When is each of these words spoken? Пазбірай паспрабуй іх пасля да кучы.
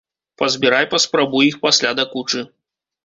Пазбірай 0.41 0.87
паспрабуй 0.95 1.45
іх 1.51 1.61
пасля 1.67 1.93
да 2.01 2.07
кучы. 2.15 2.47